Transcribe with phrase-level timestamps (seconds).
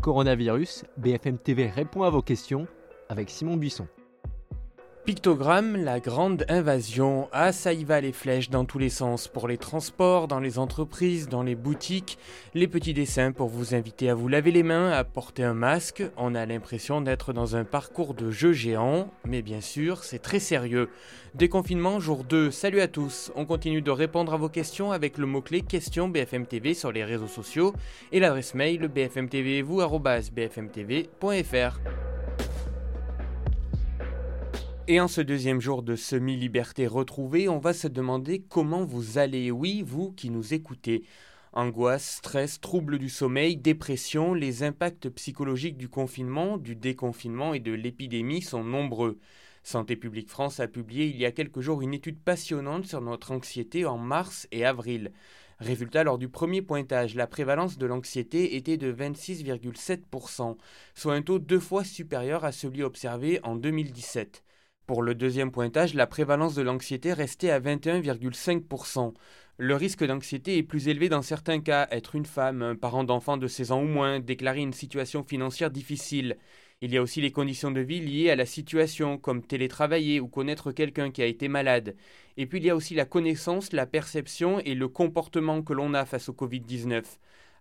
[0.00, 2.66] Coronavirus, BFM TV répond à vos questions
[3.10, 3.86] avec Simon Buisson.
[5.06, 7.28] Pictogramme, la grande invasion.
[7.32, 9.28] Ah, ça y va les flèches dans tous les sens.
[9.28, 12.18] Pour les transports, dans les entreprises, dans les boutiques.
[12.54, 16.02] Les petits dessins pour vous inviter à vous laver les mains, à porter un masque.
[16.18, 19.10] On a l'impression d'être dans un parcours de jeu géant.
[19.24, 20.90] Mais bien sûr, c'est très sérieux.
[21.34, 22.50] Déconfinement jour 2.
[22.50, 23.32] Salut à tous.
[23.36, 27.04] On continue de répondre à vos questions avec le mot-clé question BFM TV sur les
[27.04, 27.72] réseaux sociaux
[28.12, 29.40] et l'adresse mail bfmtv.fr.
[34.92, 39.52] Et en ce deuxième jour de semi-liberté retrouvée, on va se demander comment vous allez,
[39.52, 41.04] oui, vous qui nous écoutez.
[41.52, 47.70] Angoisse, stress, troubles du sommeil, dépression, les impacts psychologiques du confinement, du déconfinement et de
[47.70, 49.20] l'épidémie sont nombreux.
[49.62, 53.30] Santé publique France a publié il y a quelques jours une étude passionnante sur notre
[53.30, 55.12] anxiété en mars et avril.
[55.60, 60.56] Résultat, lors du premier pointage, la prévalence de l'anxiété était de 26,7%,
[60.96, 64.42] soit un taux deux fois supérieur à celui observé en 2017.
[64.90, 69.14] Pour le deuxième pointage, la prévalence de l'anxiété restait à 21,5%.
[69.56, 73.36] Le risque d'anxiété est plus élevé dans certains cas, être une femme, un parent d'enfant
[73.36, 76.38] de 16 ans ou moins, déclarer une situation financière difficile.
[76.80, 80.26] Il y a aussi les conditions de vie liées à la situation, comme télétravailler ou
[80.26, 81.94] connaître quelqu'un qui a été malade.
[82.36, 85.94] Et puis il y a aussi la connaissance, la perception et le comportement que l'on
[85.94, 87.04] a face au Covid-19.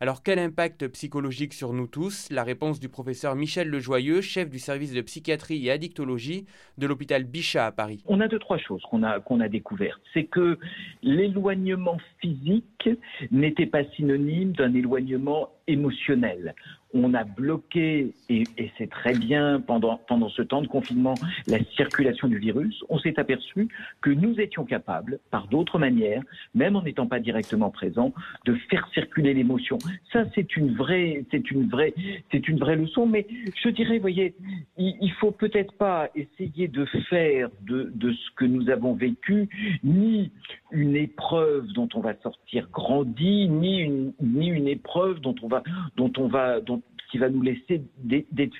[0.00, 2.30] Alors quel impact psychologique sur nous tous?
[2.30, 6.46] La réponse du professeur Michel Lejoyeux, chef du service de psychiatrie et addictologie
[6.78, 8.04] de l'hôpital Bichat à Paris.
[8.06, 10.00] On a deux, trois choses qu'on a, qu'on a découvertes.
[10.14, 10.56] C'est que
[11.02, 12.88] l'éloignement physique
[13.32, 16.54] n'était pas synonyme d'un éloignement émotionnel
[16.94, 18.44] on a bloqué, et,
[18.78, 21.14] c'est très bien pendant, pendant ce temps de confinement,
[21.46, 23.68] la circulation du virus, on s'est aperçu
[24.00, 26.22] que nous étions capables, par d'autres manières,
[26.54, 28.12] même en n'étant pas directement présents,
[28.46, 29.78] de faire circuler l'émotion.
[30.12, 31.94] Ça, c'est une vraie, c'est une vraie,
[32.30, 33.06] c'est une vraie leçon.
[33.06, 33.26] Mais
[33.62, 34.34] je dirais, voyez,
[34.78, 39.48] il, il faut peut-être pas essayer de faire de, de ce que nous avons vécu
[39.84, 40.30] ni
[40.70, 45.62] une épreuve dont on va sortir grandi, ni une, ni une épreuve dont on va,
[45.96, 47.82] dont on va, dont, qui va nous laisser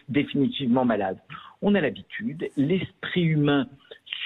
[0.08, 1.18] définitivement malades.
[1.60, 3.66] On a l'habitude, l'esprit humain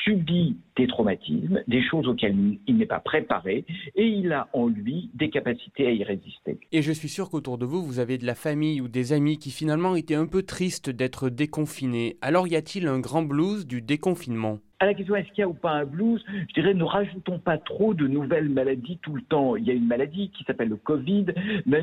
[0.05, 5.11] subit des traumatismes, des choses auxquelles il n'est pas préparé, et il a en lui
[5.15, 6.59] des capacités à y résister.
[6.73, 9.39] Et je suis sûr qu'autour de vous, vous avez de la famille ou des amis
[9.39, 12.17] qui finalement étaient un peu tristes d'être déconfinés.
[12.21, 14.59] Alors y a-t-il un grand blues du déconfinement?
[14.83, 17.39] À la question est-ce qu'il y a ou pas un blues, je dirais ne rajoutons
[17.39, 19.55] pas trop de nouvelles maladies tout le temps.
[19.55, 21.27] Il y a une maladie qui s'appelle le Covid.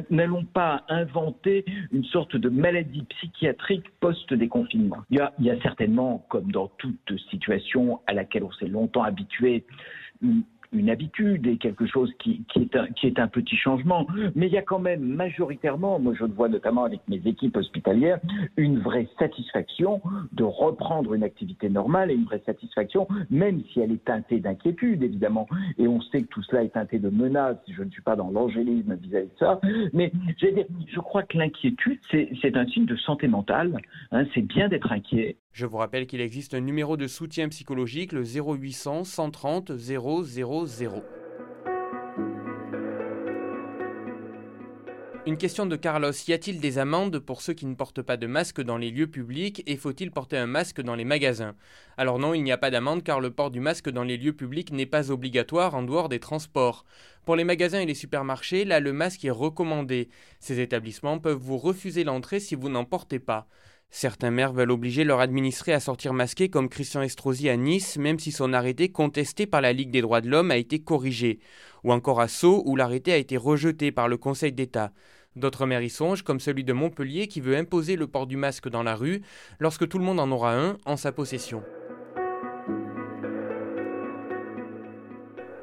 [0.10, 4.98] N'allons pas inventer une sorte de maladie psychiatrique post-déconfinement.
[5.12, 9.64] Il y, a, certainement, comme dans toute situation à laquelle on s'est longtemps habitué,
[10.90, 14.08] habitude et quelque chose qui, qui, est un, qui est un petit changement.
[14.36, 17.58] Mais il y a quand même majoritairement, moi je le vois notamment avec mes équipes
[17.58, 18.20] hospitalières,
[18.58, 23.92] une vraie satisfaction de reprendre une activité normale et une vraie satisfaction, même si elle
[23.92, 25.48] est teintée d'inquiétude évidemment.
[25.78, 28.30] Et on sait que tout cela est teinté de menaces, je ne suis pas dans
[28.30, 29.60] l'angélisme vis-à-vis de ça.
[29.94, 33.78] Mais je crois que l'inquiétude, c'est un signe de santé mentale.
[34.12, 35.38] Hein, c'est bien d'être inquiet.
[35.52, 40.26] Je vous rappelle qu'il existe un numéro de soutien psychologique, le 0800 130 000.
[45.26, 46.12] Une question de Carlos.
[46.28, 49.06] Y a-t-il des amendes pour ceux qui ne portent pas de masque dans les lieux
[49.06, 51.56] publics et faut-il porter un masque dans les magasins?
[51.98, 54.34] Alors non, il n'y a pas d'amende car le port du masque dans les lieux
[54.34, 56.86] publics n'est pas obligatoire en dehors des transports.
[57.26, 60.10] Pour les magasins et les supermarchés, là le masque est recommandé.
[60.40, 63.48] Ces établissements peuvent vous refuser l'entrée si vous n'en portez pas.
[63.92, 68.20] Certains maires veulent obliger leur administré à sortir masqué comme Christian Estrosi à Nice, même
[68.20, 71.40] si son arrêté contesté par la Ligue des droits de l'homme a été corrigé,
[71.84, 74.92] ou encore à Sceaux où l'arrêté a été rejeté par le Conseil d'État.
[75.36, 78.70] D'autres maires y songent, comme celui de Montpellier qui veut imposer le port du masque
[78.70, 79.22] dans la rue
[79.60, 81.64] lorsque tout le monde en aura un en sa possession.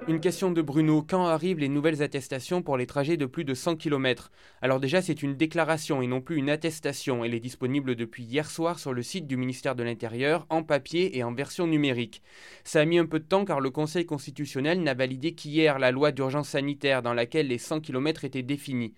[0.09, 1.03] Une question de Bruno.
[1.03, 4.31] Quand arrivent les nouvelles attestations pour les trajets de plus de 100 km
[4.63, 7.25] Alors déjà, c'est une déclaration et non plus une attestation.
[7.25, 11.19] Elle est disponible depuis hier soir sur le site du ministère de l'Intérieur, en papier
[11.19, 12.23] et en version numérique.
[12.63, 15.91] Ça a mis un peu de temps car le Conseil constitutionnel n'a validé qu'hier la
[15.91, 18.95] loi d'urgence sanitaire dans laquelle les 100 km étaient définis.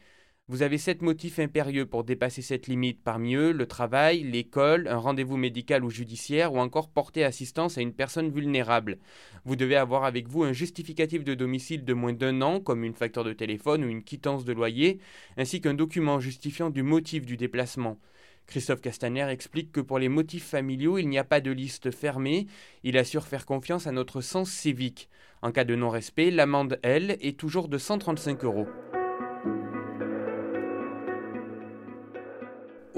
[0.51, 4.97] Vous avez sept motifs impérieux pour dépasser cette limite, parmi eux le travail, l'école, un
[4.97, 8.97] rendez-vous médical ou judiciaire ou encore porter assistance à une personne vulnérable.
[9.45, 12.95] Vous devez avoir avec vous un justificatif de domicile de moins d'un an, comme une
[12.95, 15.01] facture de téléphone ou une quittance de loyer,
[15.37, 17.99] ainsi qu'un document justifiant du motif du déplacement.
[18.47, 22.47] Christophe Castaner explique que pour les motifs familiaux, il n'y a pas de liste fermée.
[22.85, 25.11] Il assure faire confiance à notre sens civique.
[25.43, 28.67] En cas de non-respect, l'amende, elle, est toujours de 135 euros.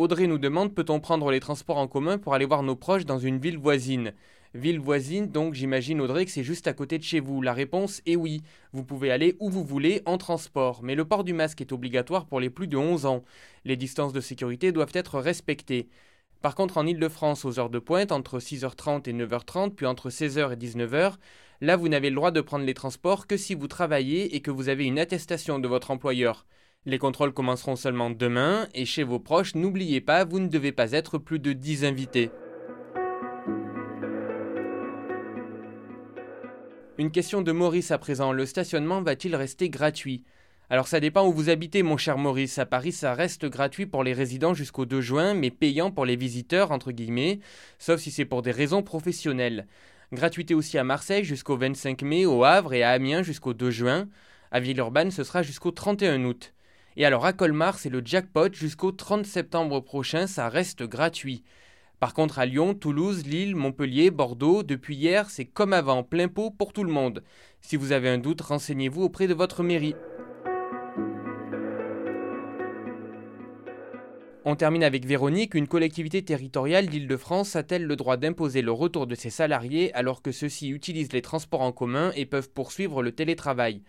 [0.00, 3.18] Audrey nous demande peut-on prendre les transports en commun pour aller voir nos proches dans
[3.18, 4.14] une ville voisine?
[4.54, 7.42] Ville voisine, donc j'imagine Audrey que c'est juste à côté de chez vous.
[7.42, 8.42] La réponse est oui.
[8.72, 12.24] Vous pouvez aller où vous voulez en transport, mais le port du masque est obligatoire
[12.24, 13.24] pour les plus de 11 ans.
[13.66, 15.90] Les distances de sécurité doivent être respectées.
[16.40, 20.54] Par contre, en Ile-de-France, aux heures de pointe, entre 6h30 et 9h30, puis entre 16h
[20.54, 21.16] et 19h,
[21.60, 24.50] là vous n'avez le droit de prendre les transports que si vous travaillez et que
[24.50, 26.46] vous avez une attestation de votre employeur.
[26.86, 30.92] Les contrôles commenceront seulement demain, et chez vos proches, n'oubliez pas, vous ne devez pas
[30.92, 32.30] être plus de 10 invités.
[36.96, 38.32] Une question de Maurice à présent.
[38.32, 40.24] Le stationnement va-t-il rester gratuit?
[40.70, 42.58] Alors ça dépend où vous habitez, mon cher Maurice.
[42.58, 46.16] À Paris, ça reste gratuit pour les résidents jusqu'au 2 juin, mais payant pour les
[46.16, 47.40] visiteurs, entre guillemets,
[47.78, 49.66] sauf si c'est pour des raisons professionnelles.
[50.14, 54.08] Gratuité aussi à Marseille jusqu'au 25 mai, au Havre et à Amiens jusqu'au 2 juin.
[54.50, 56.54] À Villeurbanne, ce sera jusqu'au 31 août.
[56.96, 61.44] Et alors à Colmar, c'est le jackpot jusqu'au 30 septembre prochain, ça reste gratuit.
[62.00, 66.50] Par contre, à Lyon, Toulouse, Lille, Montpellier, Bordeaux, depuis hier, c'est comme avant, plein pot
[66.50, 67.22] pour tout le monde.
[67.60, 69.94] Si vous avez un doute, renseignez-vous auprès de votre mairie.
[74.46, 75.54] On termine avec Véronique.
[75.54, 80.32] Une collectivité territoriale d'Île-de-France a-t-elle le droit d'imposer le retour de ses salariés alors que
[80.32, 83.82] ceux-ci utilisent les transports en commun et peuvent poursuivre le télétravail?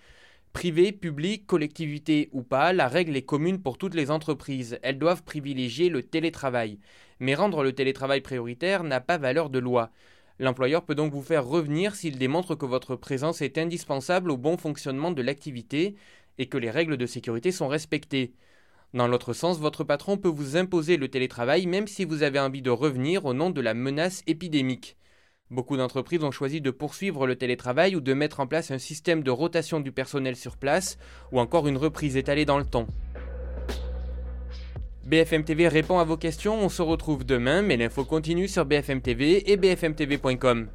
[0.53, 4.79] Privé, public, collectivité ou pas, la règle est commune pour toutes les entreprises.
[4.83, 6.77] Elles doivent privilégier le télétravail.
[7.19, 9.91] Mais rendre le télétravail prioritaire n'a pas valeur de loi.
[10.39, 14.57] L'employeur peut donc vous faire revenir s'il démontre que votre présence est indispensable au bon
[14.57, 15.95] fonctionnement de l'activité
[16.37, 18.33] et que les règles de sécurité sont respectées.
[18.93, 22.61] Dans l'autre sens, votre patron peut vous imposer le télétravail même si vous avez envie
[22.61, 24.97] de revenir au nom de la menace épidémique.
[25.51, 29.21] Beaucoup d'entreprises ont choisi de poursuivre le télétravail ou de mettre en place un système
[29.21, 30.97] de rotation du personnel sur place
[31.33, 32.87] ou encore une reprise étalée dans le temps.
[35.03, 39.01] BFM TV répond à vos questions, on se retrouve demain, mais l'info continue sur BFM
[39.01, 40.69] TV et bfmtv.com.